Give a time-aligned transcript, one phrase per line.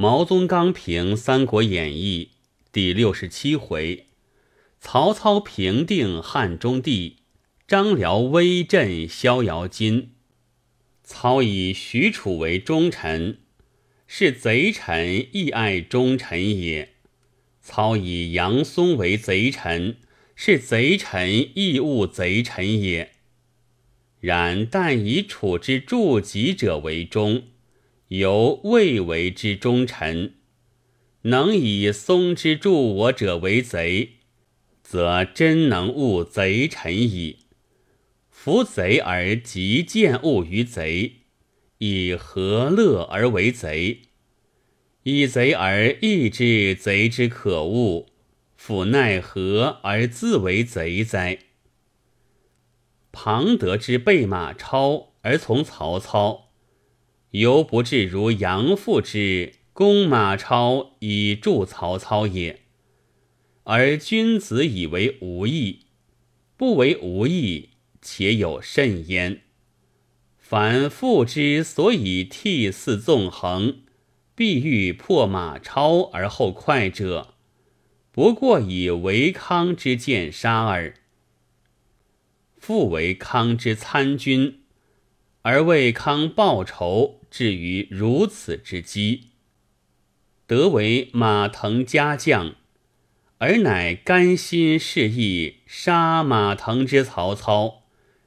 [0.00, 2.30] 毛宗刚评《三国演义》
[2.70, 4.06] 第六十七回：
[4.78, 7.16] 曹操平定汉中帝，
[7.66, 10.12] 张辽威震逍遥津。
[11.02, 13.38] 操以许褚为忠臣，
[14.06, 16.90] 是贼臣亦爱忠臣也；
[17.60, 19.96] 操以杨松为贼臣，
[20.36, 23.14] 是贼臣亦恶贼臣也。
[24.20, 27.48] 然但以楚之助己者为忠。
[28.08, 30.34] 由未为之忠臣，
[31.22, 34.12] 能以松之助我者为贼，
[34.82, 37.40] 则真能误贼臣矣。
[38.30, 41.16] 夫贼而极见恶于贼，
[41.78, 44.02] 以何乐而为贼？
[45.02, 48.06] 以贼而义之贼之可恶，
[48.56, 51.38] 复奈何而自为贼哉？
[53.12, 56.47] 庞德之备马超而从曹操。
[57.32, 62.62] 犹不至如杨父之攻马超以助曹操也，
[63.64, 65.80] 而君子以为无益，
[66.56, 67.68] 不为无益，
[68.00, 69.42] 且有甚焉。
[70.38, 73.82] 凡父之所以替嗣纵横，
[74.34, 77.34] 必欲破马超而后快者，
[78.10, 80.94] 不过以为康之见杀耳。
[82.56, 84.62] 父为康之参军，
[85.42, 87.17] 而为康报仇。
[87.30, 89.28] 至于如此之机，
[90.46, 92.54] 得为马腾家将，
[93.36, 97.84] 而乃甘心示意杀马腾之曹操，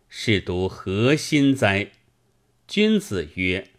[0.08, 1.92] 是独何心哉？
[2.68, 3.72] 君子曰：“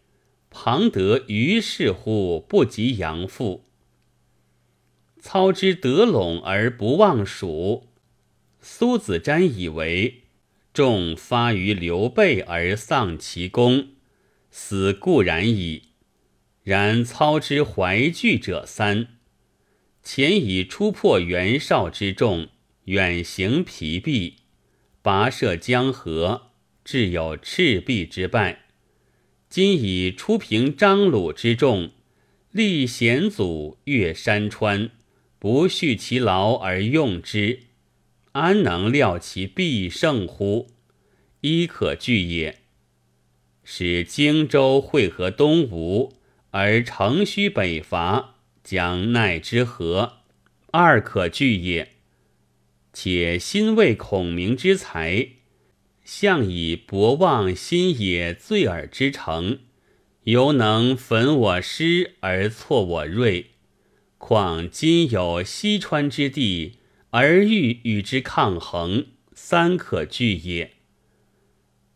[0.50, 3.64] 庞德于是乎不及杨父。
[5.20, 7.88] 操之得陇而不忘蜀。
[8.60, 10.24] 苏子瞻以为
[10.74, 13.88] 众发于刘备而丧其功。”
[14.54, 15.84] 死固然矣，
[16.62, 19.08] 然操之怀惧者三：
[20.02, 22.48] 前以出破袁绍之众，
[22.84, 24.36] 远行疲弊，
[25.02, 26.50] 跋涉江河，
[26.84, 28.58] 至有赤壁之败；
[29.48, 31.90] 今以出平张鲁之众，
[32.50, 34.90] 立险阻，越山川，
[35.38, 37.60] 不恤其劳而用之，
[38.32, 40.68] 安能料其必胜乎？
[41.40, 42.61] 亦可惧也。
[43.64, 46.12] 使荆州会合东吴，
[46.50, 50.18] 而乘虚北伐，将奈之何？
[50.72, 51.92] 二可惧也。
[52.92, 55.28] 且心为孔明之才，
[56.04, 59.60] 向以博望新野醉耳之诚，
[60.24, 63.46] 犹能焚我师而挫我锐。
[64.18, 66.74] 况今有西川之地，
[67.10, 70.72] 而欲与之抗衡，三可惧也。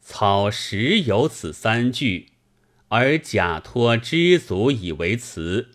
[0.09, 2.29] 草实有此三句，
[2.89, 5.71] 而假托知足以为辞，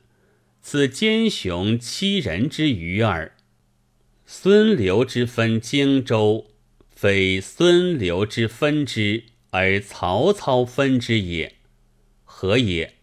[0.62, 3.36] 此奸雄欺人之愚耳。
[4.26, 6.48] 孙刘之分荆州，
[6.90, 11.58] 非孙刘之分之，而曹操分之也。
[12.24, 12.96] 何也？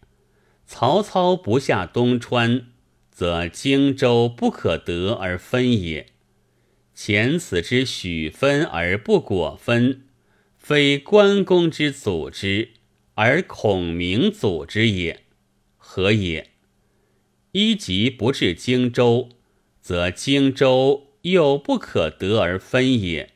[0.66, 2.68] 曹操不下东川，
[3.10, 6.06] 则荆州不可得而分也。
[6.94, 10.07] 前此之许分而不果分。
[10.68, 12.72] 非关公之祖之，
[13.14, 15.24] 而孔明祖之也，
[15.78, 16.50] 何也？
[17.52, 19.30] 一即不至荆州，
[19.80, 23.30] 则荆州又不可得而分也。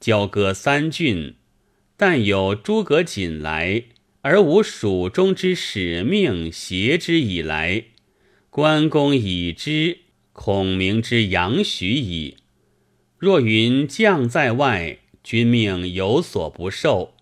[0.00, 1.34] 交割三郡，
[1.98, 3.82] 但有诸葛瑾来，
[4.22, 7.88] 而无蜀中之使命挟之以来。
[8.48, 9.98] 关公已知，
[10.32, 12.38] 孔明之杨许矣。
[13.18, 15.00] 若云将在外。
[15.22, 17.14] 君命有所不受，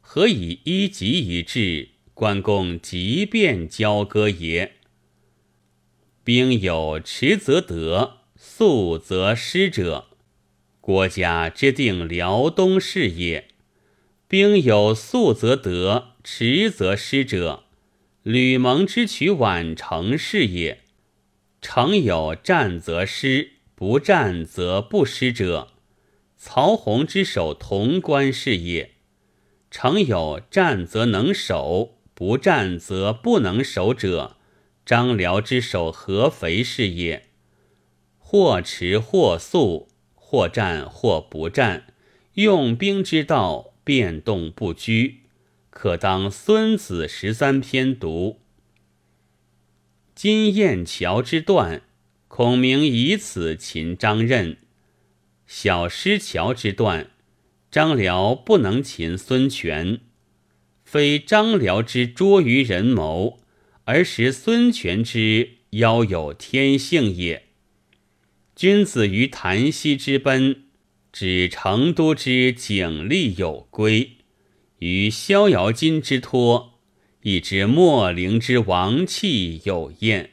[0.00, 1.88] 何以一急一至？
[2.14, 4.74] 关公即便交割也。
[6.22, 10.08] 兵有迟则得，速则失者，
[10.80, 13.44] 国家之定辽东事也；
[14.28, 17.64] 兵有速则得，迟则失者，
[18.22, 20.80] 吕蒙之取宛城事也。
[21.62, 25.72] 城有战则失，不战则不失者。
[26.42, 28.92] 曹洪之守潼关事业，
[29.70, 34.36] 诚有战则能守，不战则不能守者；
[34.86, 37.26] 张辽之守合肥事业，
[38.16, 41.92] 或迟或速，或战或不战，
[42.32, 45.24] 用兵之道变动不居，
[45.68, 48.40] 可当《孙子十三篇》读。
[50.14, 51.82] 金雁桥之断，
[52.28, 54.56] 孔明以此擒张任。
[55.52, 57.10] 小失桥之断，
[57.72, 59.98] 张辽不能擒孙权，
[60.84, 63.40] 非张辽之拙于人谋，
[63.84, 67.48] 而识孙权之夭有天性也。
[68.54, 70.66] 君子于檀溪之奔，
[71.12, 74.18] 指成都之景丽有归；
[74.78, 76.78] 于逍遥津之托，
[77.22, 80.30] 亦知莫陵之王气有厌。